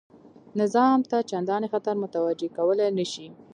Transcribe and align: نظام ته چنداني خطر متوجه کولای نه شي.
نظام 0.61 0.99
ته 1.09 1.17
چنداني 1.29 1.67
خطر 1.73 1.95
متوجه 2.03 2.49
کولای 2.57 2.89
نه 2.97 3.05
شي. 3.11 3.27